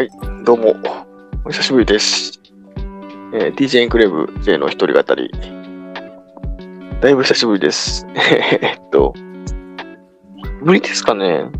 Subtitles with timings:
[0.00, 0.08] はい、
[0.46, 0.74] どうも、
[1.44, 2.40] お久しぶりです。
[3.34, 5.30] えー DJ インクレーブ J の一人語り。
[7.02, 8.06] だいぶ久しぶりです。
[8.16, 9.12] えっと、
[10.62, 11.50] 無理ですかね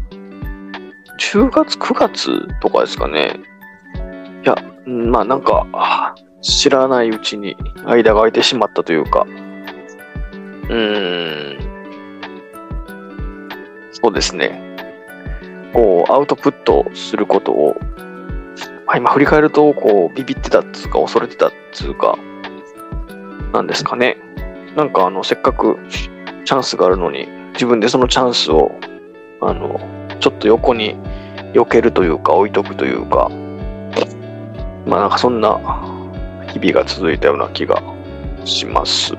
[1.18, 3.40] ?10 月、9月とかですかね
[4.42, 9.26] いや、まあなんか、知らないうちに間が空いてしまったというか、
[10.70, 11.58] うーん、
[13.92, 14.62] そうですね。
[15.74, 17.76] こう、アウトプットすることを
[18.90, 22.18] まあ、今振り返ると、こう、ビビってたっつうか、恐れてたっつうか、
[23.52, 24.16] なんですかね。
[24.74, 28.72] なんか、あの、せっかくチャンスがあるのに、自分でそのチャンスを、
[29.42, 29.78] あの、
[30.18, 30.96] ちょっと横に
[31.54, 33.30] 避けるというか、置いとくというか、
[34.86, 35.60] まあ、なんかそんな
[36.52, 37.80] 日々が続いたような気が
[38.44, 39.14] します。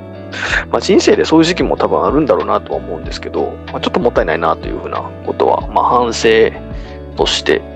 [0.69, 6.51] まあ、人生でそういう時期も多分あるんだろうなとは思うんですけど、まあ、ちょっともったいないなというふうなことは、まあ、反省
[7.15, 7.70] として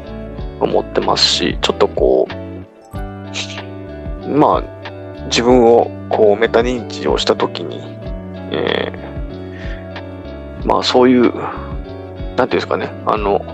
[0.60, 7.80] 思ってますし、ちょっとこう、まあ、自分をこうメタ認知をしたときに、
[8.52, 9.16] えー
[10.66, 13.46] まあそういう、なんていうんですかね、あの、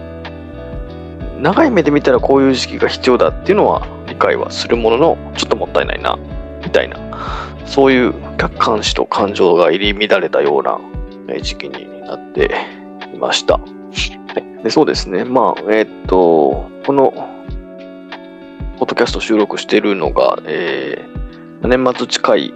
[1.39, 6.17] 長い目で見たらこういう時期が必要だっていうのは理解はするものの、ちょっともったいないな、
[6.63, 6.97] みたいな、
[7.66, 10.79] そういう客観視と感情が入り乱れたような
[11.41, 12.55] 時期になって
[13.13, 13.59] いました。
[14.63, 17.11] でそうですね、まあ、えーっと、この、
[18.77, 21.21] ポッドキャスト収録しているのが、えー
[21.63, 22.53] 年末近い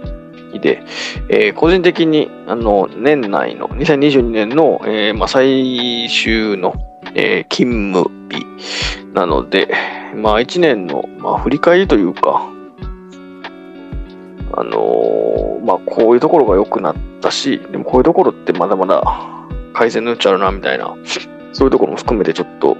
[0.52, 0.82] 日で、
[1.28, 6.74] えー個人的に、あの、年内の、2022年の、えーまあ、最終の、
[7.14, 8.44] えー勤務日
[9.14, 9.68] なので、
[10.14, 12.50] まあ、1年の、まあ、振り返りというか、
[14.58, 19.02] あのまあ、こういうところが良くなったし、でもこういうところってまだまだ
[19.74, 20.96] 改善の余地あるな、みたいな、
[21.56, 22.76] そういうところも含めてちょっと、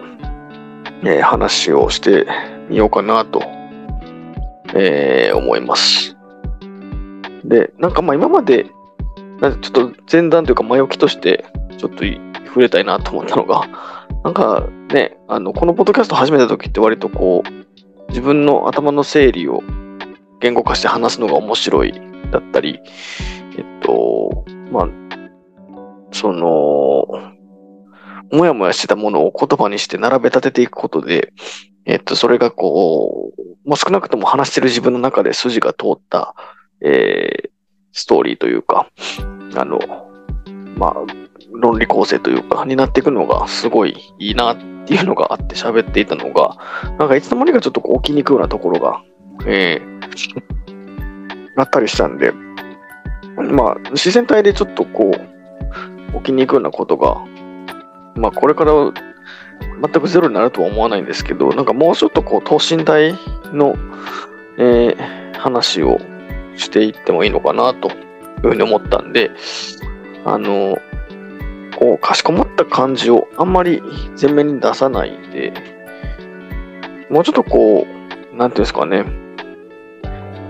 [1.02, 2.26] えー話をして
[2.68, 3.40] みようかなと、
[4.74, 6.14] えー思います。
[7.42, 8.66] で、なんかまあ今まで、
[9.40, 11.46] なんちょっと前段というか前置きとして、
[11.78, 12.04] ちょっと
[12.48, 13.66] 触れたいなと思ったのが、
[14.24, 19.62] なんかね、あの、このポッドキャスト始めた時って割とこう、自分の頭の整理を
[20.40, 21.94] 言語化して話すのが面白い
[22.30, 22.80] だったり、
[23.56, 24.88] えっと、まあ、
[26.12, 27.35] その、
[28.32, 31.32] もやもやしてたものを言葉にして並べ立てていくことで、
[31.84, 36.34] えっと、それがこう、もう少なくとも話してる自分の中で筋が通った、
[36.80, 37.56] えー
[37.96, 38.90] ストーリーというか、
[39.56, 39.78] あの、
[40.76, 40.94] まあ、
[41.50, 46.58] 論理構成というか、になっていくのがすごいいいなっていうのがあって喋っていたのが、
[46.98, 49.02] なんかいつの間にかちょっとこう起きにくいようなところが、
[49.46, 50.70] えー、
[51.56, 52.32] あったりしたんで、
[53.50, 57.24] まあ、自然体でちょっとこう、起きにくいようなことが、
[58.16, 58.72] まあ、これから
[59.82, 63.12] 全くゼロになるとは思わないんですけど、なんかもうちょっとこう、等身大
[63.52, 63.76] の、
[64.58, 65.98] えー話を
[66.56, 69.30] していってもいいのかなというふうに思ったんで、
[70.24, 70.76] あの、
[71.78, 73.82] こう、かしこまった感じをあんまり
[74.20, 75.52] 前面に出さないで、
[77.10, 77.86] もうちょっとこ
[78.32, 79.04] う、なんていうんですかね、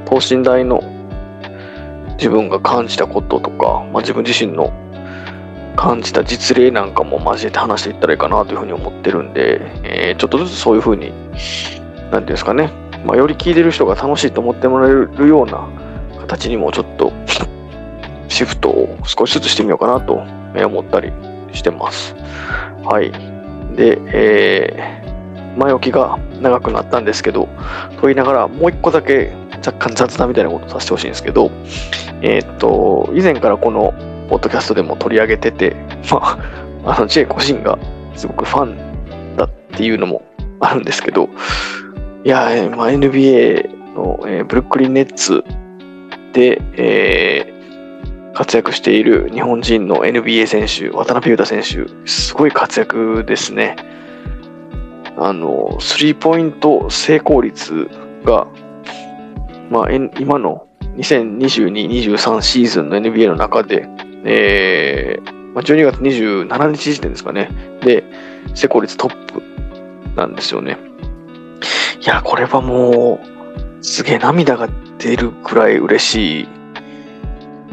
[0.07, 0.81] 等身大の
[2.17, 4.73] 自分が感じたこととか、まあ、自分自身の
[5.77, 12.71] 感じた実例なんかも交えて話していったらいいかなというふうに思ってるんで、えーちょっとずつそういうふうに、なんていうんですかね、
[13.05, 15.69] まあ、より聞いてる人が楽しいと思ってもらえるような
[16.21, 17.13] 形にもちょっと
[18.29, 20.15] シフトを少しずつしてみようかなと
[20.67, 21.13] 思ったり
[21.53, 22.15] してます。
[22.83, 23.13] はい。
[23.77, 25.07] で、えー
[25.57, 27.49] 前置きが長くなったんですけど、
[27.97, 29.33] と言いながらもう一個だけ
[29.67, 31.51] 若干雑談みたいなことさせてほしいんですけど、
[32.21, 33.95] えーっと、以前からこの
[34.29, 35.77] ポッドキャストでも取り上げてて、
[36.11, 36.39] ま
[36.85, 37.79] あ、あの J 個人が
[38.15, 40.23] すごくファンだっていうのも
[40.61, 41.29] あるんですけど、
[42.25, 45.45] いや、えまあ、NBA の、えーブルックリンネッツ
[46.33, 47.57] で、えー
[48.37, 53.77] 活躍している日本人の NBA 選手、渡辺裕太選手、すごい活躍ですね。
[55.17, 57.89] あの、スリーポイント成功率
[58.25, 58.47] が、
[59.71, 60.67] まあ、今の
[60.97, 63.89] 2022-23シーズンの NBA の中で、
[64.27, 67.49] えーまあ、12月27日時点ですかね。
[67.81, 68.05] で、
[68.55, 69.43] 成功率トップ
[70.15, 70.77] なんですよね。
[71.99, 73.21] いや、これはも
[73.81, 74.69] う、すげえ涙が
[74.99, 76.49] 出るくらい嬉しい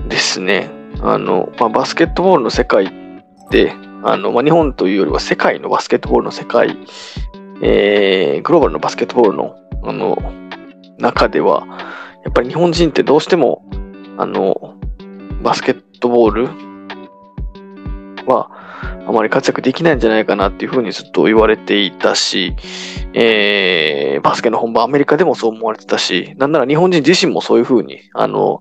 [0.07, 0.69] ですね。
[1.01, 3.73] あの、まあ、バスケットボールの世界って、
[4.03, 6.77] あの、まあ、日本というよりは世界のバスケットボールの世界、
[7.61, 10.17] えー、グローバルのバスケットボールの、あの、
[10.99, 11.67] 中では、
[12.23, 13.65] やっぱり日本人ってどうしても、
[14.17, 14.75] あの、
[15.41, 16.49] バスケットボール？
[18.25, 18.49] は、
[19.07, 22.57] あまり活躍できないんじゃないかなっていうふうにずっと言われていたし、
[23.13, 28.59] えー、バスケの本場アメリカでもそう思われてたし、なんなら日本人自身もそういうふうに、あの、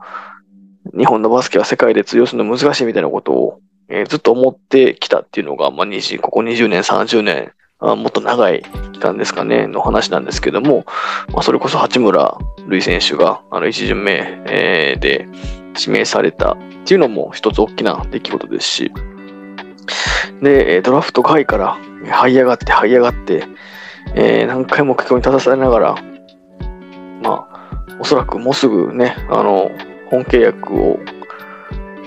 [0.96, 8.62] 日本のバスケは世界で通用するの難しいみたいなことを、えー、ずっと思ってきたっていうのが、まあ、ここ20年、30年、あもっと長い
[8.92, 10.84] 期間ですかね、の話なんですけども、
[11.32, 15.26] まあ、それこそ八村塁選手が、あの、一巡目、えー、で
[15.78, 18.92] 指名されたっていうのも一つ大きな出来事ですし、
[20.42, 23.44] で、ドラフト外から這い上がって這い上がって、
[24.14, 25.94] えー、何回も結果に立たされながら、
[27.22, 29.70] まあ、おそらくもうすぐね、あの、
[30.10, 30.98] 本契約を、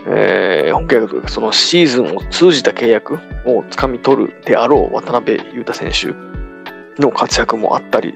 [0.07, 6.13] えー、本契約というか、そのシーズンを通じた契約をつかみ取るであろう渡辺裕太選手
[7.01, 8.13] の活躍もあったり、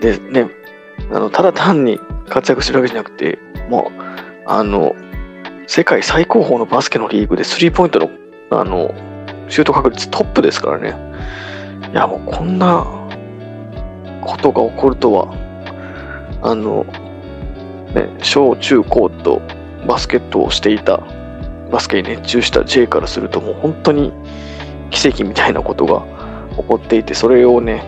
[0.00, 0.48] でね、
[1.10, 1.98] あのただ単に
[2.28, 3.38] 活躍してるわけじゃなくて、
[3.68, 4.96] もう、あの、
[5.66, 8.10] 世界最高峰のバスケのリーグでスリーポイントの、
[8.50, 8.94] あの、
[9.50, 10.96] シュート確率トップですからね。
[11.92, 12.82] いや、もうこんな
[14.22, 15.34] ことが起こるとは、
[16.42, 16.84] あの、
[17.94, 19.42] ね、小中高と
[19.86, 21.02] バスケットをしていた、
[21.70, 24.14] バスケに熱中した J からするともう本当に
[24.90, 26.06] 奇跡みたいなことが
[26.56, 27.84] 起こっていて、それをね、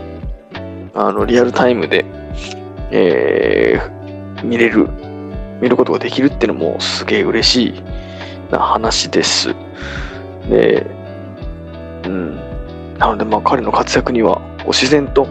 [0.93, 2.05] あの、リアルタイムで、
[2.91, 4.91] えー、見れる、
[5.61, 7.83] 見ることができるっていうのもすげえ嬉しい
[8.51, 9.55] な話です。
[10.49, 10.87] で、
[12.05, 12.37] うん。
[12.99, 15.27] なので、まあ彼の活躍には、自然と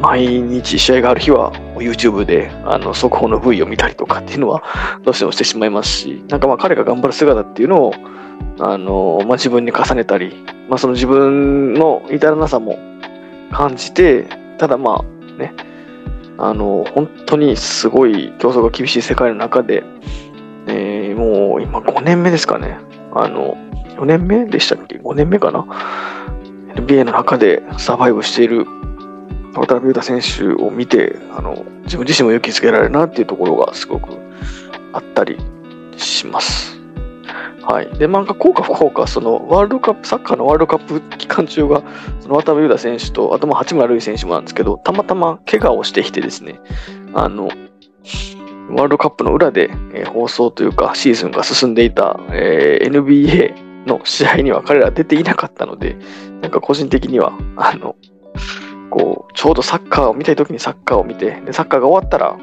[0.00, 4.62] 毎日試合がある日は YouTube であの速報の V を見たりとかっていうのは
[5.02, 7.94] どうしてもしてしまいますし、なんかまあ彼が頑張る姿っていうのを
[8.58, 12.78] あの、まあ、自分に重ねたり、まあ、その自分の至らなさも
[13.52, 14.26] 感じて、
[14.58, 15.54] ただまあね、
[16.42, 19.84] あの、本当にすごい競争が厳しい世界の中で、
[20.66, 22.78] えー、もう今5年目ですかね。
[23.14, 23.56] あの、
[23.96, 25.64] 4年目でしたっけ ?5 年目かな
[26.74, 28.66] ?NBA の中でサバイブしている
[29.54, 34.08] 渡辺裕太選手を見てあの自分自身も勇気づけられるなっていうところがすごく
[34.92, 35.38] あったり
[35.96, 36.71] します。
[37.62, 37.86] はい。
[37.98, 41.82] で、漫画効果不効果、そのワールドカップ、サッカーのワールドカップ期間中が、
[42.20, 46.60] その渡辺裕太選手と、あとも八村塁選手もなんですけど、たまたま怪我をしてきてですね、
[47.14, 47.48] あの、
[48.70, 55.96] ワールドカップの裏で、えー、放送というかシーズンが進んでいた、えー、NBA の試合には彼ら出ていなかったので、
[56.40, 57.96] なんか個人的には、あの、
[58.90, 62.36] こう、ちょうどサッカーを見たい時にサッカーを見て、で、サッカーが終わったら、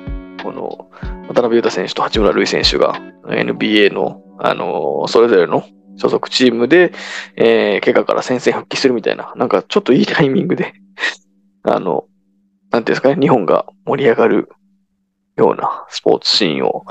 [0.44, 0.90] この、
[1.28, 5.66] 渡辺裕太選手と八村塁選手が NBA の、あのそれぞれの
[5.98, 6.94] 所属チームで、
[7.36, 10.74] えー、怪我から戦線復帰するみたいな、なんかちょっといいタイミングで
[11.64, 12.06] あの、
[12.72, 14.50] なんていうんですかね、日本が盛り上がる
[15.36, 16.86] ようなスポーツシーンを、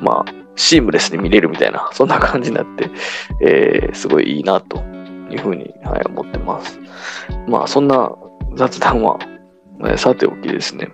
[0.00, 2.90] まあ、シームレスに見れるみたいな、そんな感じになって、
[3.40, 4.78] えー、すごいいいなと
[5.30, 6.78] いうふうに、はい、思ってます。
[7.48, 8.12] まあ、そんな
[8.54, 9.18] 雑談は、
[9.84, 10.88] えさておきですね。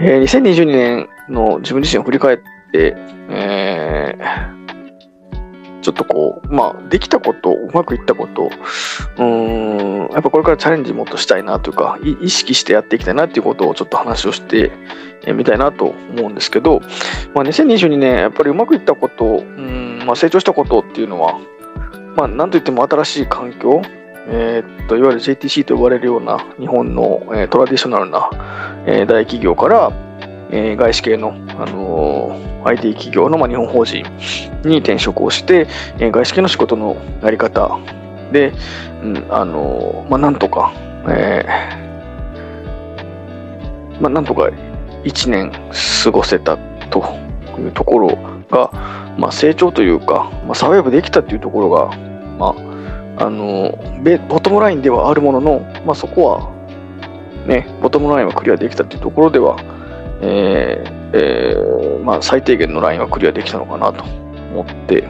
[0.00, 2.38] えー、2022年の自分自身を振り返っ
[2.74, 2.96] て、
[3.28, 8.50] えー、ちょっとこう、まあ、できたこと、うまくいったこと、
[9.18, 14.72] うん、やっぱこれからチャレンジもっとしたいなというか、意識してやっていきたいなっていうことをちょっと話をして
[15.32, 16.80] みたいなと思うんですけど、
[17.32, 21.38] まあ、2022年、やっぱりうまくいったこと、うんまあ、成長したことっていうのは、
[22.16, 23.82] まあ、なんといっても新しい環境、
[24.26, 28.30] えー、といわゆる JTC と呼ばれるような日本の、えー、トラディショナルな、
[28.86, 29.92] えー、大企業から、
[30.50, 34.04] え外資系の、あの IT 企業の、まあ、日本法人
[34.64, 35.66] に転職をして、
[35.98, 37.78] え外資系の仕事のやり方。
[38.32, 38.52] で、
[39.02, 40.72] うんあのまあ、なんとか、
[41.08, 41.44] え
[44.00, 44.50] まあ、なんとか
[45.04, 45.52] 1年
[46.02, 46.56] 過ごせた
[46.90, 47.04] と
[47.58, 48.08] いうところ
[48.50, 48.70] が、
[49.18, 51.96] まあ、成長というか、まあ、サバイブできたというところが、
[52.38, 52.54] ま
[53.18, 53.78] あ、あの
[54.28, 59.56] ボトムラインではあるものの、まあ、そこは、ね、ボトムラインはクリアできたというところでは、
[60.20, 65.08] えーえー、まあ、最低限のラインはクリアできたのかなと思って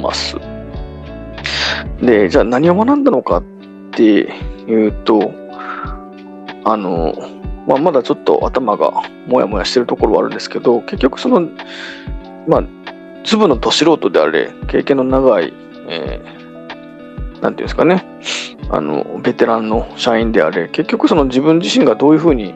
[0.00, 0.36] ます。
[2.00, 3.42] で、じゃあ何を学んだのかっ
[3.92, 4.02] て
[4.66, 5.32] いうと、
[6.64, 7.14] あの、
[7.66, 11.48] まあ、まだちょっと頭がもやもやしてるところはあるんですけど、結局その、
[12.46, 12.64] まあ、
[13.24, 15.52] 粒のど素人であれ、経験の長い、
[15.88, 16.38] えー
[17.40, 18.04] なんていうんですかね、
[18.70, 22.54] あの、ベテランの社員であれ、結局その自分自身がどういうふうに、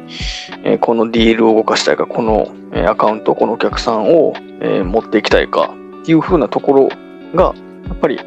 [0.64, 6.88] えー、このディールを動かしたいか、この、えー、アカウント、このお客さんを、えー、持っていきたいかっていうふうなところ
[7.34, 7.54] が、
[7.88, 8.20] やっぱり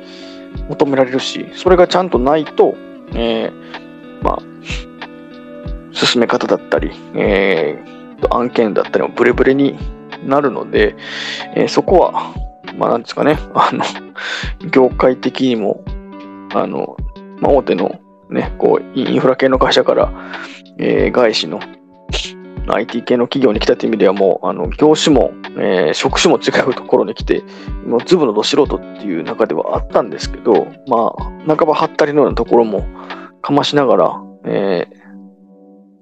[0.70, 2.76] 求められるし、それがちゃんとないと、
[3.14, 3.52] え
[4.22, 4.40] まあ、
[5.92, 7.84] 進め方だったり、え
[8.32, 9.78] 案件だったりもブレブレに
[10.26, 10.96] なるので、
[11.56, 12.34] えそこは、
[12.78, 13.84] まあ、なんですかね、あの、
[14.72, 15.84] 業界的にも
[16.56, 16.96] あの、
[17.40, 18.00] まあ、大手の
[18.30, 20.12] ね、こう、インフラ系の会社から、
[20.80, 21.60] えー、外資の
[22.68, 27.44] IT 系の企業に来たという意味ではもう、あの、業種も、えー、職種も違うところに来て、
[27.86, 32.88] もうズブのど素人っていう中ではあったんですけど、まあ、半ばはったりのようなところも
[33.42, 34.96] かましながら、えー、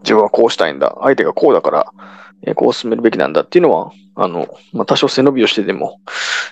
[0.03, 1.93] 自分はこうしたいんだ、相手がこうだから、
[2.45, 5.99] えー、こう進めるべきなんだっていうのは、あの、まあ、多少背伸びをしてでも、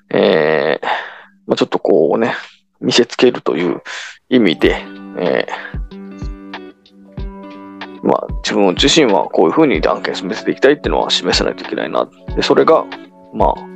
[0.10, 0.86] えー、
[1.48, 2.34] まあ、ちょっとこうね、
[2.82, 3.82] 見せつけるという
[4.30, 4.84] 意味で、
[5.18, 6.02] えー、
[8.04, 12.10] まあ、自分自身はこういうふうに案件進めていきたいっていうのは示さないといけないな。
[12.36, 12.86] で、それが、
[13.34, 13.72] まあ、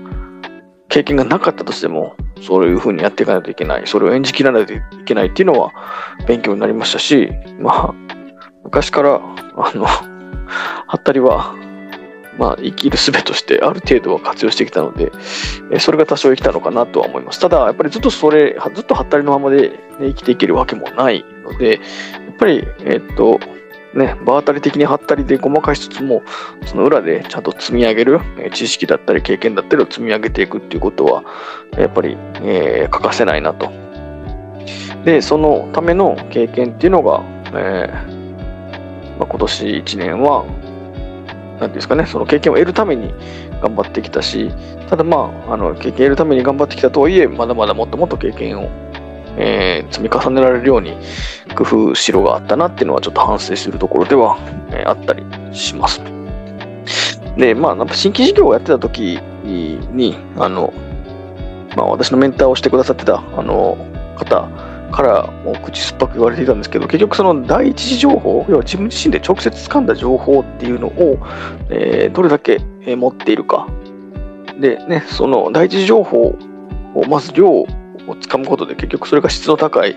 [0.90, 5.72] 経験がなかったとしても、そういうふうにやっていかないといけない、それを演じきらないといけないっていうのは
[6.28, 7.94] 勉強になりましたし、まあ、
[8.64, 9.86] 昔から、あの、
[10.88, 11.56] はったりは、
[12.38, 15.12] まあ、生きる術としてある程度は活用してきたので、
[15.72, 17.40] えそれが多少生きたのかなとは思います。
[17.40, 21.80] ただ、やっぱりずっとそれ、ずっとはったりのままで、ね、生きていけるわけもないので、や
[22.32, 23.40] っぱり、えっと、
[23.94, 26.24] ね、場当たり的にはったりでごまかしつつも、
[26.66, 31.24] その裏でちゃんと積み上げる、え知識だったり経験だったりを積み上げていくっていうことは、
[31.78, 33.72] やっぱり、えー、欠かせないなと。
[35.06, 37.24] で、そのための経験っていうのが、
[37.54, 38.26] えー
[39.18, 40.46] まあ、今年1年は、
[41.60, 43.14] なんですかね、その経験を得るために
[43.62, 44.52] 頑張ってきたし、
[44.90, 48.70] ただまあ、あの経験を得るために頑張ってきたとはいえ、まだまだもっともっと経験を、
[49.38, 50.98] えー、積み重ねられるように
[51.56, 54.38] 工夫しろがあったなっていうのはちょっと反省するところでは、
[54.72, 55.24] えー、あったり
[55.56, 56.02] します。
[57.38, 60.74] で、まあ、新規事業をやってた時に、あの、
[61.76, 63.78] まあ、私のメンターをしてくださってたあの
[64.18, 64.48] 方
[64.92, 71.18] からもう口酸っぱく言われていたんですけど、結局その第一次情報、要は自分自身で直接掴んだ情報っていうのを、
[71.70, 72.60] えー、どれだけ
[72.96, 73.68] 持っているか。
[74.60, 76.38] でね、その第一次情報
[76.96, 77.68] をまず量を
[78.08, 79.96] 掴むことで結局それが質の高い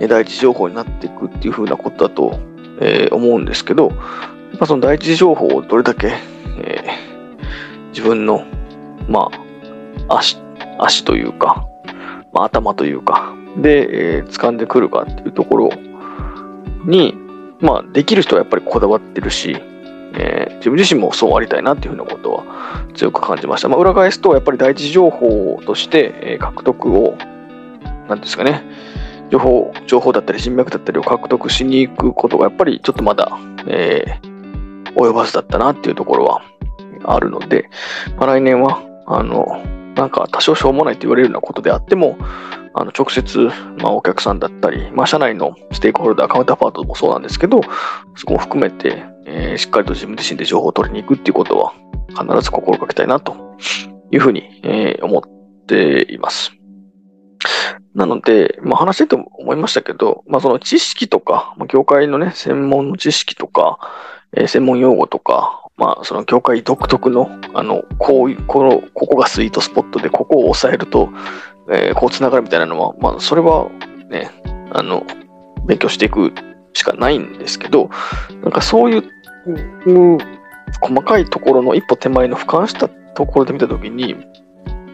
[0.00, 2.38] 第一次情報になっていくっていうふうなことだと、
[2.80, 6.12] えー、思うんですけど、まあ、その第一次情報をどれだけ、
[6.62, 8.44] えー、自分の、
[9.08, 9.28] ま
[10.08, 10.38] あ、足、
[10.78, 11.66] 足というか、
[12.32, 15.70] まあ、頭というか、で、えー、掴んでくるかっていうところ
[16.84, 17.14] に、
[17.60, 19.56] まあ、できる人はやっぱりこだわってるし、
[20.14, 23.68] えー、自分自身もそうありたいなっていうふうなことは強く感じました。
[23.68, 27.16] まあ、裏返すと、やっぱり第一情報として、えー、獲得を、
[28.08, 28.62] なんですかね、
[29.30, 36.42] 情報、情報だったり人脈だったりを獲得しに行くことがやっぱりちょっとまだ、えー、及ばずだったなっていうところは
[37.04, 37.68] あるので、
[38.16, 39.62] まあ、来年は、あの、
[39.98, 42.16] なんか多少しょうもないと言われるようなことであっても、
[42.72, 47.60] あの直接、まあ、お客さんだったり、まあ、社内のステークホルダー、カウンターパートもそうなんですけど、
[48.14, 51.72] そこも含めて、えー、しっかりと自分自身で情報を取りに行くっていうことは、
[52.10, 53.56] 必ず心がけたいなと
[54.12, 56.52] いうふうに、えー、思っています。
[57.96, 63.80] なので、まあ、話してても思いましたけど、まあ、その知識とか、ま、業界のね、専門の知識とか、
[64.36, 71.10] えー、専門用語とか、まあ、その業界独特の、あの、こういう、この、ここがスイートスポットで、ここを抑えると、
[71.70, 73.70] えー、こう繋がるみたいなのは、まあ、それは
[74.10, 74.30] ね、
[74.72, 75.06] あの、
[75.66, 76.32] 勉強していく
[76.72, 77.90] しかないんですけど、
[78.42, 79.04] なんかそういう、
[79.86, 80.18] うん、
[80.80, 84.14] 細かいところの一歩手前の俯瞰したところで見たときに、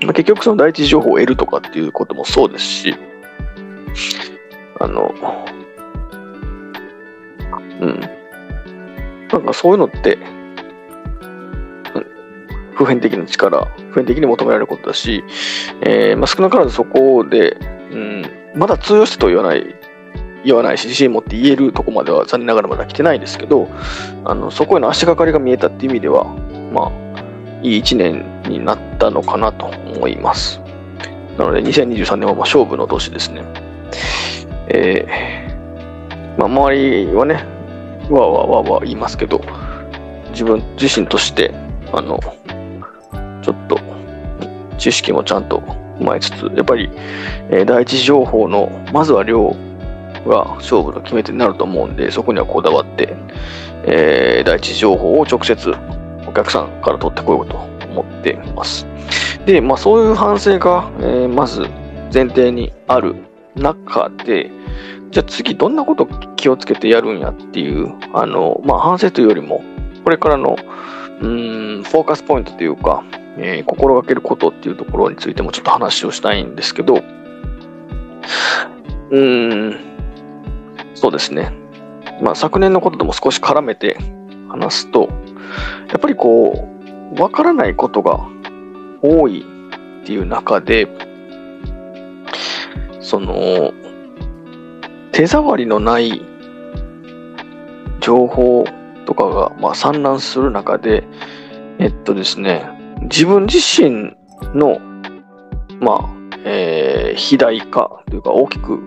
[0.03, 2.95] まあ、結局その第一情報を得るとかっていうこともそうですし、
[4.81, 5.15] あの、
[7.81, 8.01] うん。
[9.31, 10.19] なんかそういうのって、
[12.75, 15.25] 普遍的な力、普遍的に求められることだし、
[15.83, 17.57] えー、まあ、少なからずそこで、
[17.91, 19.75] うん、まだ通用してと言わない、
[20.45, 23.69] 言わないし、自信持って言えるとこまでは残念ながらまだ来てないですけど、
[24.25, 26.25] あのそこへの足がかりが見えたっていう意味では、
[26.73, 27.05] まあ、
[27.63, 30.61] いい1年になったのかなと思います。
[31.39, 33.43] なので、2023年はまあ勝負の年ですね。
[34.69, 37.45] えー、まあ、周りはね、
[38.11, 39.41] わわわわ言いますけど、
[40.31, 41.55] 自分自身として、
[41.93, 42.19] あの、
[43.45, 43.79] ちょっと
[44.79, 45.59] 知識もちゃんと
[45.99, 46.91] 踏まえつつ、やっぱり、
[47.51, 49.55] えー、第一情報の、まずは量
[50.27, 53.15] が勝負の決め手になると思うんで、そこにはこだわって、
[53.85, 55.75] えー、第一情報を直接
[56.27, 58.87] お客さんから取ってこようと思っています。
[59.45, 61.61] で、まあそういう反省が、えー、まず
[62.13, 63.15] 前提にある
[63.55, 64.51] 中で、
[65.11, 69.63] じゃあ次どんなこと気をつけてやるんやっていう、あの、まあ反省というよりも、
[70.03, 70.57] これからの、
[71.21, 73.05] うん、フォーカスポイントというか、
[73.37, 79.77] えー、心がけることっていうところについてもちょっと話をしたいんですけど、うーん、
[80.95, 81.53] そうですね。
[82.23, 83.99] まあ、昨年のこととも少し絡めて
[84.49, 85.09] 話すと、
[85.89, 86.69] やっぱりこ
[87.17, 88.27] う、わからないことが
[89.03, 89.45] 多い
[90.03, 90.89] っていう中で、
[93.01, 93.73] その、
[95.13, 96.23] 手触りのない
[98.01, 98.65] 情報
[99.07, 101.05] とかが、まあ、散乱する中で、
[101.79, 102.74] えっとですね、
[103.15, 104.17] 自分自身
[104.59, 104.81] の、
[105.81, 108.85] まあ、えー、肥大化というか大きく、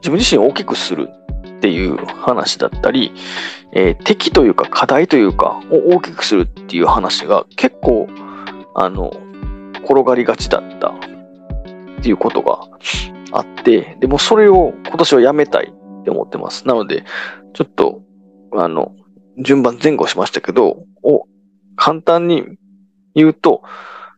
[0.00, 1.08] 自分自身を大きくする
[1.56, 3.14] っていう話だったり、
[3.72, 8.06] えー、敵というか課題というかを大きくするっていう話が結構、
[8.74, 9.12] あの、
[9.82, 12.60] 転がりがちだったっていうことが
[13.32, 16.68] あって、でもそれを今年はやめたいって思ってます。
[16.68, 17.04] なので、
[17.54, 18.02] ちょっと、
[18.52, 18.94] あの、
[19.38, 21.24] 順番前後しましたけど、を
[21.76, 22.44] 簡単に
[23.14, 23.62] 言うと、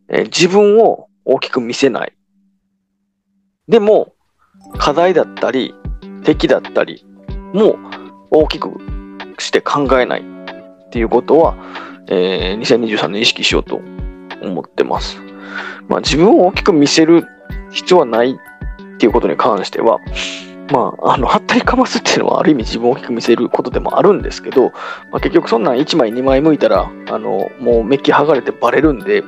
[0.08, 2.12] えー、自分を大きく見せない。
[3.68, 4.14] でも、
[4.78, 5.74] 課題だったり、
[6.24, 7.04] 敵だったり
[7.52, 7.76] も
[8.30, 8.70] 大きく
[9.38, 11.56] して考えないっていうことは、
[12.08, 13.80] えー、2023年意識しようと
[14.42, 15.18] 思ってます。
[15.88, 17.26] まあ、自分を大きく見せる
[17.70, 18.36] 必要はないっ
[18.98, 19.98] ていうことに関しては、
[20.72, 24.70] まあ、あの、はったりかますっていうのはある意味自分を大きく見せることでもあるんですけど、
[25.10, 29.22] まあ、結局そんなん1枚2枚向いたら、あの、もうメッキ剥がれてバレるんで、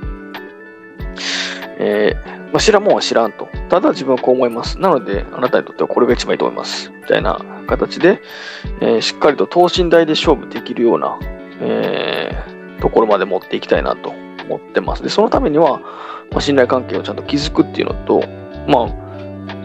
[1.79, 3.49] えー、まあ、知らんもんは知らんと。
[3.69, 4.79] ただ自分はこう思います。
[4.79, 6.91] なので、あなたにとってはこれが一番いいと思います。
[6.91, 8.23] みたいな形で、
[8.81, 11.19] えー、しっかりと等身大で勝負できるような、
[11.61, 15.03] えー、ところまで持っていきたいなと思ってます。
[15.03, 15.81] で、そのためには、
[16.31, 18.23] まあ、信頼関係をちゃんと築くっていうのと、
[18.67, 19.04] まあ、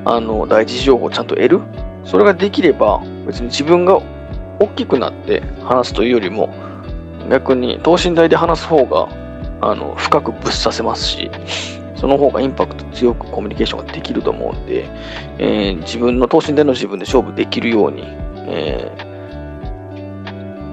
[0.06, 1.62] あの、大事情報をちゃんと得る？
[2.06, 4.02] それができれば、別に自分が
[4.60, 6.50] 大きくなって話すというよりも、
[7.30, 9.08] 逆に等身大で話す方が、
[9.62, 11.30] あの、深くぶっさせますし、
[11.96, 14.90] その方がインパクト強くコミュニケーションができると思うんで、
[15.38, 18.04] えー、自分の等身大の自分で勝負できるように、
[18.48, 18.90] え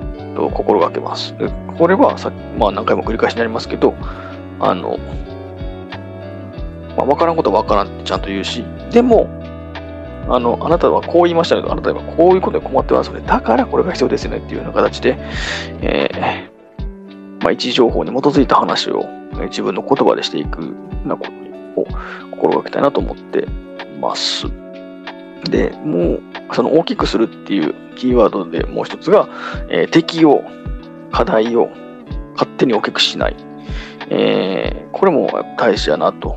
[0.03, 1.37] ー、と心がけます。
[1.37, 3.95] でこれはさ、まあ何回も繰り返しになりますけど、
[4.61, 4.99] あの、
[6.97, 9.29] まあ、分からんことは分からんってちゃんと言うし、でも、
[10.29, 15.17] あの、あなたはこう言いましたけど、あなたはこういうことで困ってますので、だからこれが必要ですよねっていうような形で、
[15.83, 19.07] えー、まあ、一時情報に基づいた話を
[19.49, 20.71] 自分の言葉でしていくよ
[21.05, 21.87] うなことを
[22.33, 23.47] 心がけたいなと思って
[24.01, 24.47] ます。
[25.45, 26.23] で、もう、
[26.53, 29.29] その大きくするっていうキーワードでもう一つが、
[29.69, 30.43] えー、敵を、
[31.13, 31.71] 課題を
[32.33, 33.37] 勝手に大きくしない。
[34.11, 36.37] えー、これも大事やなと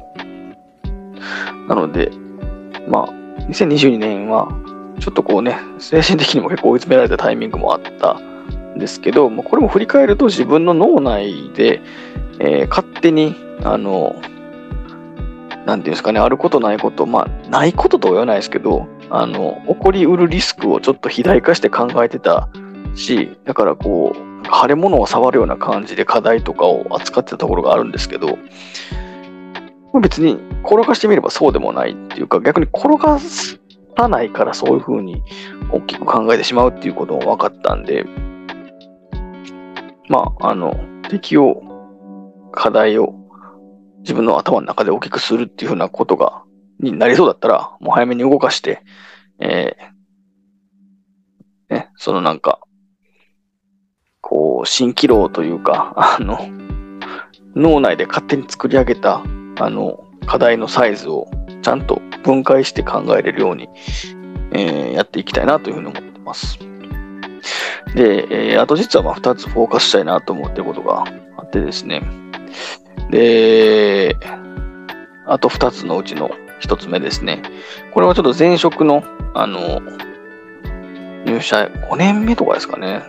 [1.70, 2.12] なので、
[2.90, 3.10] まあ、
[3.44, 4.50] 2022年は、
[5.00, 11.82] ちょっとこうね、精神的にも結構追い詰められたタイミングもあったんですけど、まあ、これも振り返ると自分の脳内で、
[12.40, 14.16] えー、勝手に、あの、
[15.66, 22.50] なんていうんですかね、あることないこと、まあ、ないこととは言わないですけど、あの、起こりうるリスクをちょっと肥大化して考えてた
[22.96, 28.38] し、だからこう、腫れ物を触るような感じで課題とかを扱ってたところがあるんですけど、
[30.02, 35.24] 別に転がしてみればそうでもないっていうか、逆に転がさないからそういうふうに
[35.72, 38.06] 大きく考えてしまうっていうことも分かったんで、
[40.08, 41.62] まあ、あの、敵を、
[42.52, 43.14] 課題を
[44.00, 46.44] 自分の頭の中で大きくするっていうふうなことが、
[46.80, 48.82] になりそうだったら、もう早めに動かして、
[49.40, 52.60] えー、ね、そのなんか、
[54.22, 56.40] こう、蜃気楼というか、あの、
[57.56, 59.24] 脳内で勝手に作り上げた
[59.60, 61.28] あの、課題のサイズを
[61.62, 63.70] ちゃんと分解して考えれるように、
[64.52, 66.58] えー、やっていきたいなというふうに思ってます。
[67.96, 71.04] で、えー、あと実はまあ2つフォーカスしたいなと思ってることが
[71.38, 72.04] あってですね。
[73.10, 74.16] で、
[75.26, 77.42] あと2つのうちの1つ目ですね。
[77.94, 79.82] これはちょっと前職の、あの、
[81.26, 83.02] 入社5年目とかですかね。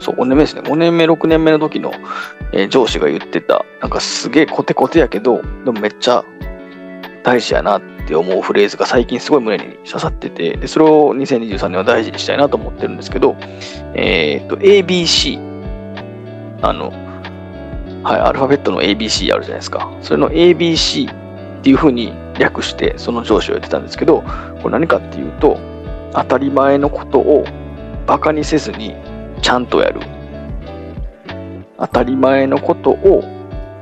[0.00, 0.62] そう、5年目ですね。
[0.62, 1.92] 5年目、6年目の時の、
[2.52, 6.24] えー、上司が言ってた、なんかすげえコテコテやけど、でもめっちゃ
[7.22, 13.36] 大事やなって思うフレーズが最近すごい胸に刺さってて、でそれを2023年は大事にしたいなと思ってるんですけど、
[13.94, 15.38] えっ、と、ABC、
[16.62, 16.90] あの、
[18.02, 19.90] はい、アルファベットの ABC あるじゃないですか。
[20.02, 24.22] それの ABC っていう風に略して、その上司を言ってたんですけど、
[24.62, 25.58] これ何かっていうと、
[26.12, 27.44] 当たり前のことを
[28.06, 28.94] バカにせずに
[29.44, 30.00] ちゃんとやる。
[31.76, 33.22] 当たり前のことを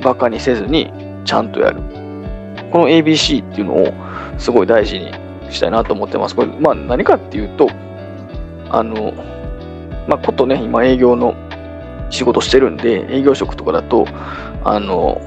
[0.03, 0.93] バカにせずに
[1.25, 1.77] ちゃんとやる。
[2.73, 3.93] この ABC っていうのを
[4.39, 5.13] すごい大事に
[5.51, 6.35] したいなと思ってます。
[6.35, 7.69] これ、まあ何かっていうと、
[8.71, 9.13] あの、
[10.09, 11.37] まあことね、今営業の
[12.11, 14.05] 仕事してるんで、営業職とかだと、
[14.65, 15.21] あの、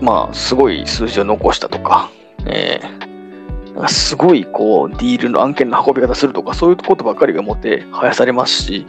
[0.00, 2.10] まあすごい数字を残したとか、
[2.46, 8.86] えー、すごいこうディールの案件の運び方するとかそういうことばっかりがもてはやされますし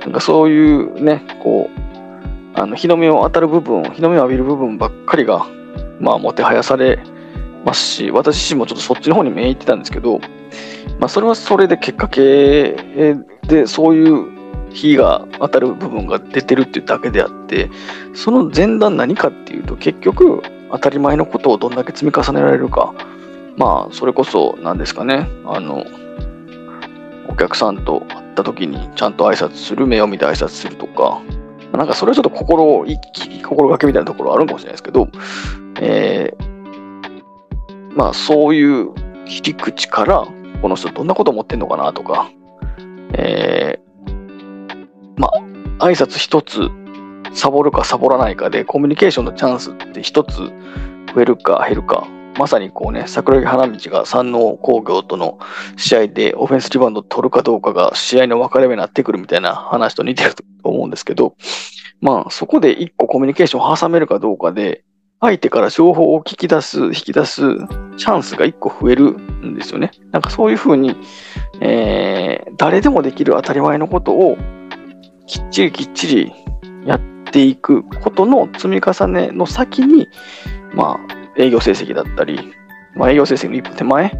[0.00, 5.46] なんかそういうねこうあの日の目を当たる部分日の目を浴びる部分ばっかりが
[6.00, 6.98] まあもてはやされ
[7.64, 10.20] ますし私自身もちょっとそっちの方に目いってたんですけど、
[10.98, 12.76] まあ、それはそれで結果系
[13.42, 14.38] でそういう
[14.70, 17.70] 日が当たる部分が出てるっていうだけであって
[18.14, 22.94] その前段何かっていうと結局当たり前のことをどんだけ積み重ねられるか。
[23.56, 25.28] まあそれこそ何ですかね。
[25.44, 25.84] あの
[27.28, 31.22] お客さんと会った時にちゃんと挨拶する目を見て挨拶するとか
[31.72, 35.08] なんかそれはちょっと心意気心がけみたいなところあるかもしれないですけど、
[35.80, 38.92] えー、まあそういう
[39.26, 40.26] 切り口から
[40.62, 42.30] この人どんなこと思ってんのかなとか、
[43.12, 45.28] えー、ま
[45.78, 46.68] あ挨拶一つ
[47.32, 50.36] サボるかサボらないかでコミュニケーションのチャンスって一つ
[51.14, 55.40] 増えるか減るかまさにこうね、桜木花道が山王工業との
[55.76, 61.34] 試合でオフェンスリバウンド取るかどうかが試合の分かれ目になってくるみたいな話と似てると思うんですけど、
[62.00, 64.84] まあそこで一個コミュニケーションを挟めるかどうかで、
[65.20, 67.42] 相手から情報を聞き出す、引き出す
[67.96, 69.90] チャンスが一個増えるんですよね。
[70.12, 70.94] なんかそういうふうに、
[71.60, 74.38] えー、誰でもできる当たり前のことを
[75.26, 76.32] きっちりきっちり
[76.86, 77.00] やっ
[77.32, 80.06] ていくことの積み重ねの先に、
[80.72, 82.54] まあ、営業成績だったり、
[82.94, 84.12] まあ、営業成績の一歩手前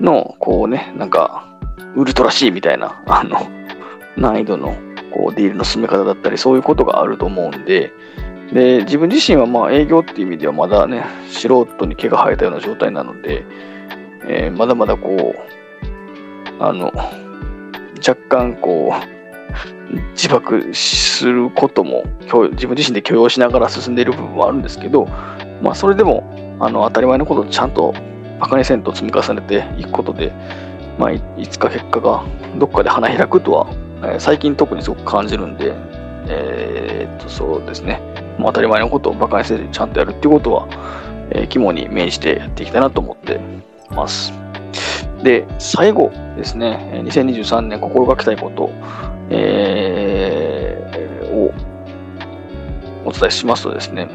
[0.00, 1.46] の、こうね、なんか、
[1.94, 3.48] ウルトラ C みたいな、あの、
[4.16, 4.74] 難易度の
[5.12, 7.92] こうディールの進め方だったり、そういうことがあると思うんで、
[8.52, 13.44] で、自分自身はまあ営業っていう意味ではまだね、素人に毛が生えたような状態なので、
[14.26, 16.92] えー、まだまだこう、あの、
[18.06, 19.12] 若干こう、
[20.12, 22.04] 自爆することも
[22.52, 25.06] 自分自身で許容しながら進んでいる部分はあるんですけど、
[25.62, 26.24] まあ、それでも
[26.60, 27.94] あの当たり前のことをちゃんと
[28.40, 30.32] バカにせんと積み重ねていくことで、
[30.98, 32.24] まあ、いつか結果が
[32.58, 33.70] どっかで花開くとは、
[34.02, 35.72] えー、最近特にすごく感じるんで、
[36.28, 38.00] えー、っとそうですね、
[38.38, 40.68] まあ、当たり前のことをバカにせずにちゃんとやるっていうことは、
[41.30, 43.40] えー、肝に銘じてやっていきたいなと思って
[43.90, 44.32] ます。
[45.22, 48.70] で、最後ですね、2023年心がけたいこと、
[49.30, 51.54] えー、を
[53.04, 54.08] お伝えしますとですね、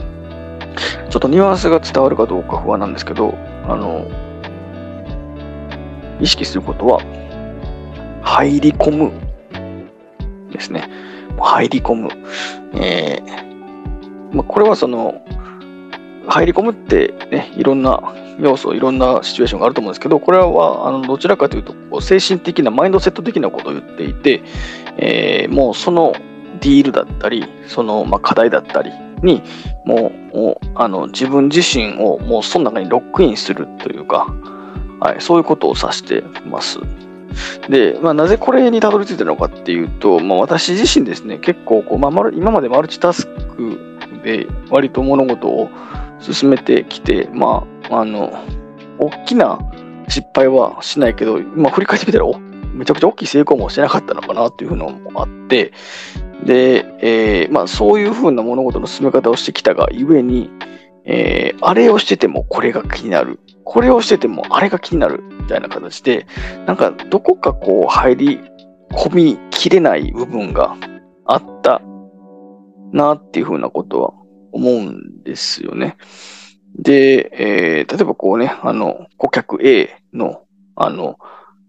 [1.10, 3.34] ちょっとニュアンスが伝わるかどうか不安なんですけど、
[3.68, 4.06] あの、
[6.20, 7.02] 意識することは、
[8.24, 9.12] 入り込む
[10.52, 10.90] ですね。
[11.40, 12.10] 入り込む。
[12.74, 15.22] えー、まあ、これはその、
[16.28, 24.44] 入り込むってね、いろんな要素、いろんなシチュエーションがあると思うんですけど、これはあのどちらかというと、こう精神的な、マインドセット的なことを言っていて、
[24.98, 26.14] えー、もうその
[26.60, 28.92] ディールだったり、そのまあ課題だったり、
[29.24, 29.42] に
[29.86, 34.28] もうあの自分自身をもうその中にロックインするというか、
[35.00, 36.80] はい、そういうことを指してます。
[37.70, 45.70] で、まあ、なぜこれにたどり着いたのかっていうと、まあ、私自身ですね、結構こう、まあ、今までマルチタスクで割と物事を
[46.20, 48.34] 進めてきて、まあ、あの、
[49.00, 49.60] 大きな
[50.08, 52.26] 失敗はしないけど、今振り返ってみたら、
[52.74, 55.74] めちゃくちゃ大きい成功もしてなかったのかなっていうのもあって、
[56.48, 60.50] で、えー、まあ、そういうふうな物事の進め方をしてきたがゆえに、
[61.04, 63.40] えー、あれをしててもこれが気になる。
[63.66, 65.22] これをしててもあれが気になる。
[65.42, 66.26] みたいな形で、
[66.66, 68.40] なんかどこかこう入り
[68.92, 70.78] 込みきれない部分が
[71.26, 71.82] あった
[72.94, 74.14] なっていうふうなことは
[74.54, 75.98] 思うんですよね。
[76.80, 80.44] で、えー、例えばこうね、あの、顧客 A の、
[80.76, 81.18] あの、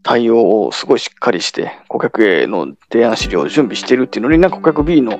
[0.02, 5.18] 対応をすごいしっかりして、顧客への提案資料を準備してるっていうのに、なんか顧客 B の、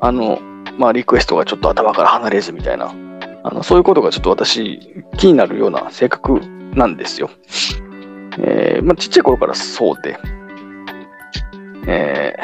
[0.00, 0.40] あの、
[0.78, 2.92] まあ、リクエストがちょっと頭から離れずみたいな、
[3.44, 6.40] あの、そういうことがちょっと私、気になるような性格
[6.74, 7.30] なんですよ。
[8.38, 10.18] えー、まあ、ちっちゃい頃からそうで、
[11.86, 12.34] え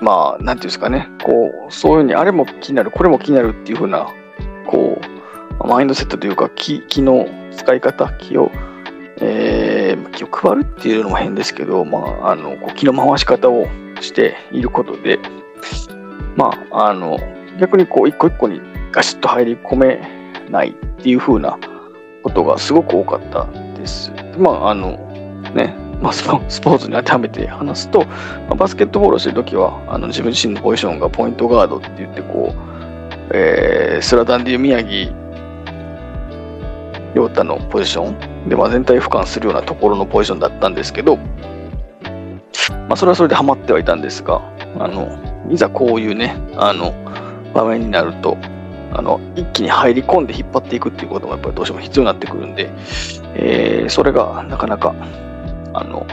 [0.00, 4.06] ー、まあ、なんていうんですかね、こう、そういうふうに、あれも気になる、これも気になるっていうふうな、
[4.66, 5.19] こう、
[5.66, 8.50] マインドセットというか、気、気の使い方、気を、
[9.18, 13.66] えー、気を配るっていうのも変ですけど、まあ、あの、こう気の回し方を
[14.00, 15.18] していることで、
[16.36, 17.18] まあ、あの、
[17.60, 18.60] 逆にこう、一個一個に
[18.92, 20.00] ガシッと入り込め
[20.48, 21.58] ないっていう風な
[22.22, 23.46] ことがすごく多かった
[23.78, 24.12] です。
[24.38, 24.92] まあ、あの、
[25.54, 28.06] ね、まあ、スポーツに当てはめて話すと、ま
[28.52, 35.19] あ、バスケットボールをしてるときは、あの自分自身のポジションがポイントガードって言って、こう、えー、スラダンでいう宮城
[37.14, 44.42] 陽太のポジションで、まあ、全体俯瞰するようなところのポジションだったんですけど、まあ、それはそれでハマってはいたんですが、
[44.78, 45.08] あの、
[45.50, 46.92] いざこういうね、あの、
[47.54, 48.36] 場面になると、
[48.92, 52.70] あの、一気に入り込んで引っ張っていくっていうこともやっぱりどうしても必要になってくるんで、
[53.34, 54.94] えー、それがなかなか、
[55.72, 56.06] あの、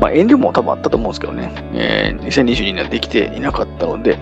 [0.00, 4.18] まあ、遠慮も多分あったと思うんですけどね、えー、2022年はできていなかったので、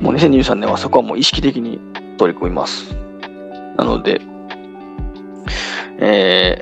[0.00, 1.80] もう2023年はそこはもう意識的に
[2.18, 2.94] 取り組みます。
[3.76, 4.20] なので、
[6.00, 6.58] え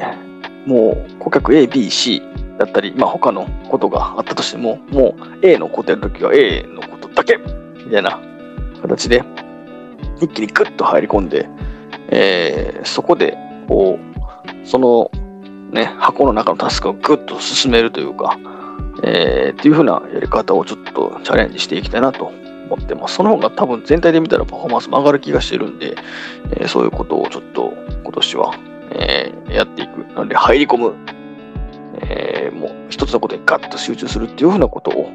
[0.67, 2.23] ー、もう顧客 A、B、C
[2.59, 8.21] だったり、まあ他のことがあったとしても、もう A のことやるときは A のことだけみたいな
[8.83, 9.23] 形で、
[10.21, 11.49] 一気にグッと入り込んで、
[12.11, 13.37] えー、そこで、
[13.69, 15.11] こう、その
[15.71, 18.39] ね、箱の中のタスクをグッと進めるというか、
[19.03, 22.27] えー、っていう風なやり方をちょっとチャレンジしていきたいなと
[22.71, 23.17] 思ってます。
[23.17, 25.95] その方が多分全体で見たらパフォーマンスも上がる気がしてるんで、
[26.57, 27.73] えー、そういうことをちょっと
[28.03, 28.55] 今年は、
[28.91, 30.05] えー、やっていく。
[30.15, 30.95] なので入り込む。
[32.01, 35.11] えー、もう一つのことにガッと集中するっていう風なことを、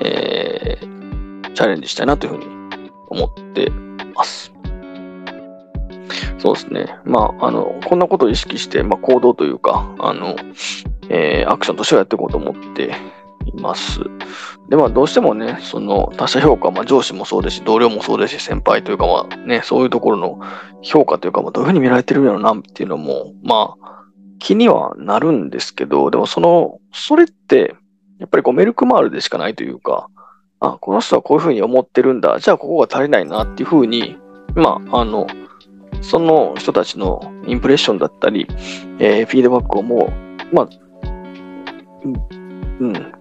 [0.00, 3.70] えー、チャレンジしたいなというふうに思って
[4.14, 4.52] ます。
[6.38, 6.96] そうですね。
[7.04, 10.36] まあ、あの、こんなことを意識して、まあ、行動というか、あの、
[11.08, 12.94] えー、アクションとしてはやっていこうと思って
[13.46, 14.00] います。
[14.68, 20.40] で、まあ、どうしてもね、その他者評価、まあ、上司もそうですし、同僚もそうですし、先輩というか、まあね、そういうところの
[20.82, 24.04] 評価というか、まあ、どういうふうに見られてるんやろうなっていうのも、まあ、
[24.38, 27.74] 気にはなるんですけど、でもその、それって、
[28.18, 30.08] やっぱりこうメルクマールでしかないというか、
[30.60, 34.16] あ、この人はこういうふうに思ってるんだ、じゃあここが足りないなっていうふうに、
[34.54, 35.26] まあ、あの、
[36.00, 38.46] その人たちのインプレッションだったり、
[38.98, 40.12] えー、フィードバックをも
[40.52, 40.68] う、まあ、
[42.80, 43.12] うん、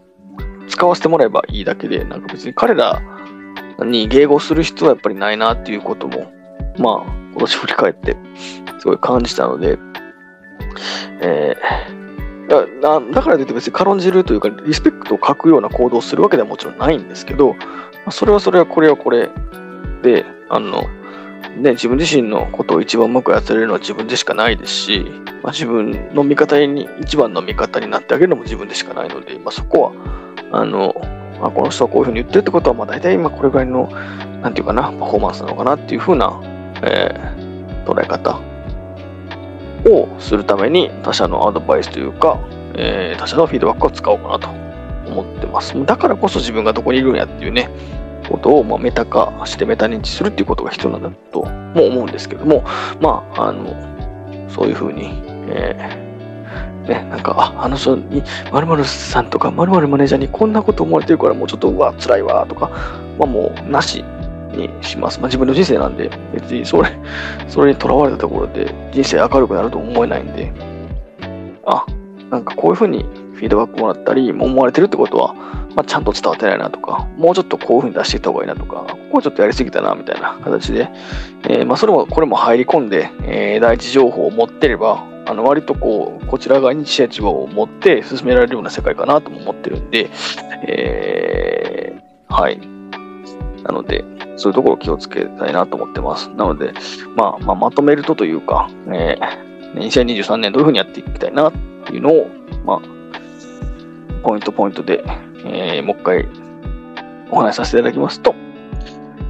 [0.67, 3.01] 使わせてもらえばいいだけで、なんか別に彼ら
[3.79, 6.31] に迎合する必要はやっぱりないなっていうことも、
[6.77, 8.17] まあ、今年振り返って
[8.79, 9.77] すごい感じたので、
[11.21, 17.55] えー、だだからといって別に軽んじるというか、リスペクトを書くような行動をするわけではもちろんないんですけど、
[18.11, 19.29] それはそれはこれはこれ
[20.03, 20.83] で、あの、
[21.57, 25.05] ね、自分自身のことを一番うまくやってれるのは自分でしかないですし、
[25.41, 30.93] まあ、自分の味方に、一番の味方になってあげるのも自分でしかないので、まあ、そこは、あの、
[31.39, 33.89] まあ、この人はこういうふうに言ってるってことは、まあ、大体今これぐらいの、
[34.41, 36.39] なんていうかな、パフォーマンスなのかなっていうふうな、
[36.83, 38.39] えー、捉え方
[39.89, 42.39] をするために他者のアドバイスというか、
[42.75, 44.49] えー、他者のフィードバックを使おうかなと
[45.11, 45.73] 思ってます。
[45.85, 47.69] だからこそ自分がどこにいるんやっていうね、
[48.29, 52.63] ことを、まあ、メタ化してメタ認知するっていうことが必要なんだとも思うんですけども、
[52.99, 56.04] まあ、あの、そういうふうに、えー、
[56.87, 62.69] ね、なんか、あ、あの人に、〇〇さんとか〇〇マネージャーにこんなこと思われてるからもうちょっと、うわ、辛いわ、とか、
[63.17, 64.03] まあもう、なし
[64.55, 65.19] にします。
[65.19, 66.89] まあ自分の人生なんで、別にそれ、
[67.47, 70.51] それにとらわれたところで人生明るくなると思えないんで、
[71.65, 71.85] あ、
[72.29, 73.03] なんかこういうふうに
[73.35, 75.33] フィードバックもらったり、思われてるってことは、
[75.75, 80.89] まあ、ちゃんと伝わってないなとか、もうちょっとこういうふうに出していった方がいいなとか、ここはちょっとやりすぎたなみたいな形で、
[81.43, 90.09] えー、まあそれも、これも入り込んで、えー、第一情報を持ってれば、あの割とこう、こちら側に知恵を持って進められるような世界かなとも思ってるんで、
[90.67, 92.59] えー、はい。
[93.63, 94.05] なので、
[94.37, 96.29] そういうところを気をつけたいなと思ってます。
[96.29, 96.73] なので、
[97.15, 101.53] まあ、まあ、まとめるとというか、えー、2023年どういうふうにやっていきたいなっ
[101.85, 102.27] ていうのを、
[102.63, 102.81] まあ、
[104.23, 105.03] ポイントポイントで、
[105.45, 106.27] えー、もう一回
[107.31, 108.33] お話しさせていただきますと、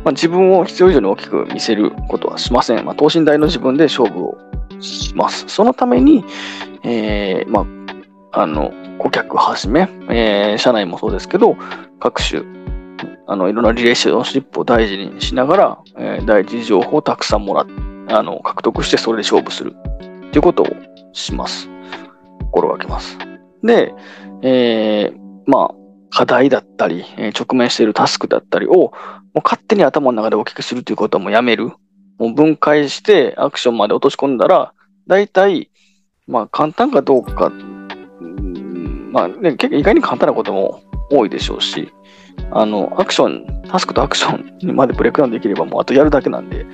[0.03, 2.86] まあ、自分を必要以上に大きく見せることはしません。
[2.86, 4.38] まあ、等身大の自分で勝負を
[4.81, 5.45] します。
[5.47, 6.23] そのために、
[6.83, 7.65] えー、ま
[8.31, 11.55] あ、あの、顧客はじめ、えー、社内もそうですけど、
[11.99, 12.41] 各種、
[13.27, 17.65] あの、いろんなリレーションシップを大事にしながら、えー、第一情報をたくさんもらっ
[18.09, 19.75] あの、獲得してそれで勝負する
[20.27, 20.67] っていうことを
[21.13, 21.69] します。
[22.51, 23.17] 心がけます。
[23.63, 23.93] で、
[24.41, 25.75] えー、まあ、
[26.09, 27.03] 課題だったり、
[27.38, 28.91] 直面しているタスクだったりを、もう
[29.43, 31.71] 勝手に頭の中で大きくするということもやめる。
[32.17, 34.73] もう分解してアクションまで落とし込んだら、
[35.08, 35.69] 大体、
[36.28, 41.91] まあ簡単かどうか、うんまあね、結構意外に簡単なことも多いでしょうし、
[42.51, 46.65] あの、アクション、タスクとアクションにまでブレイクダウンできればもうあとやるだけなんで、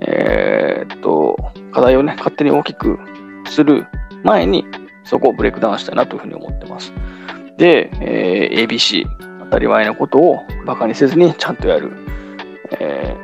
[0.00, 1.36] えー、っと、
[1.72, 2.98] 課題をね、勝手に大きく
[3.48, 3.86] する
[4.22, 4.64] 前に、
[5.04, 6.92] そこをブレイクダウンしたいなというふうに思ってます。
[7.58, 9.04] で、えー、ABC、
[9.40, 11.92] 当たり前のことをバカにせずにちゃんとやる。
[12.80, 13.23] えー、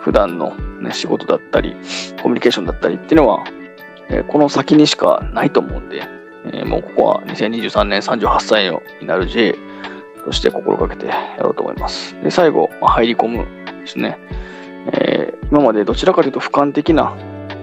[0.00, 1.76] 普段の、ね、仕事だったり、
[2.22, 3.44] コミュニケーションだったりっていうのは、
[4.08, 6.02] えー、この先にしかないと思うんで、
[6.46, 9.54] えー、もうここは2023年38歳になる J
[10.24, 12.14] として心がけてやろうと思います。
[12.22, 13.46] で、最後、まあ、入り込む
[13.80, 14.18] ですね。
[14.92, 17.14] えー、今までどちらかというと俯瞰的な、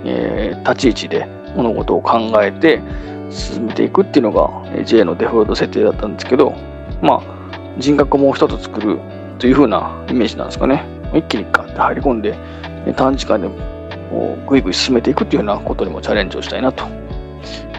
[0.05, 2.81] えー、立ち位置で物事を考えて、
[3.29, 6.55] 進めていくっていうのが J のデフォルト設定だったんですけど、
[7.01, 7.21] まあ、
[7.77, 8.99] 人格もう一つ作る
[9.37, 10.96] という風なイメージなんですかね。
[11.13, 12.35] 一気にガッて入り込んで、
[12.95, 13.49] 短時間で
[14.47, 16.85] ぐいぐい進めていくっていうようなことにもチャレンジをしたいなと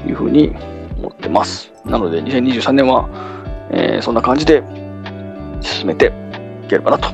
[0.07, 0.55] いうふうに
[0.99, 1.73] 思ってます。
[1.85, 3.09] なので、2023年は、
[3.71, 4.62] えー、そんな感じで
[5.61, 6.12] 進めて
[6.64, 7.09] いければなと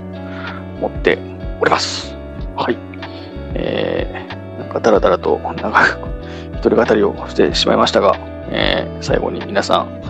[0.78, 1.18] 思って
[1.60, 2.14] おります。
[2.56, 2.78] はい。
[3.54, 5.98] えー、なんかだらだらと長く
[6.54, 8.16] 一人語りをしてしまいましたが、
[8.50, 10.00] えー、最後に皆さん、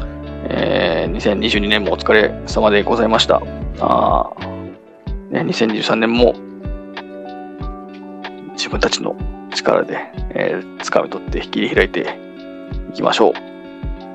[0.48, 3.42] えー、2022年もお疲れ様でございました。
[3.80, 4.30] あ、
[5.42, 6.34] 2023年も
[8.52, 9.16] 自分たちの
[9.54, 9.98] 力で、
[10.30, 12.18] えー、掴み取って切り開いて
[12.90, 13.32] いきましょう。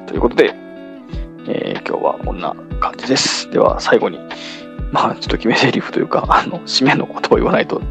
[0.07, 0.55] ということで、
[1.47, 3.49] えー、今日はこんな感じです。
[3.51, 4.19] では最後に、
[4.91, 7.81] まあちょっと決め台詞というか、あの、締めの言葉を言わないと、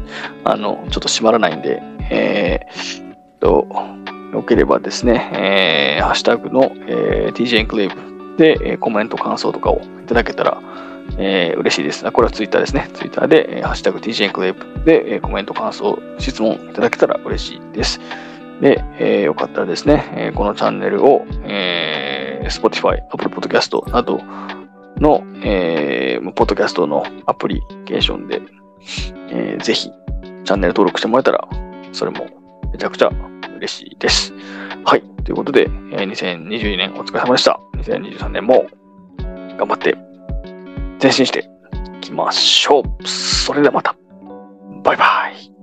[0.43, 3.67] あの、ちょっと閉まらないんで、えー、と、
[4.33, 10.61] よければですね、えー、ハッシュタグの、えー、TJ エンクレイブで、えー、コメント、感想とかをいただけたら、
[11.17, 12.09] えー、嬉しいです。
[12.11, 12.89] これはツイッターですね。
[12.93, 17.99] ツイッターで、えー、ハッシュタグ TJ エンクレイブで、えー、コメント、感想、質問いただけたら嬉しいです。
[18.61, 24.21] で、えー、よかったらですね、えー、このチャンネルを、えー、Spotify、Apple Podcast など
[24.97, 28.41] の、えー、ポッドキャストのアプリケーションで、
[29.29, 29.89] えー、ぜひ
[30.43, 31.47] チャンネル登録してもらえたら、
[31.93, 32.27] それも
[32.71, 33.09] めちゃくちゃ
[33.57, 34.33] 嬉しいです。
[34.83, 35.03] はい。
[35.23, 37.59] ということで、えー、2022年お疲れ様でした。
[37.77, 38.67] 2023年も
[39.57, 40.08] 頑張って
[41.01, 41.49] 前進して
[41.97, 43.07] いきましょう。
[43.07, 43.95] それではまた。
[44.83, 45.58] バイバイ。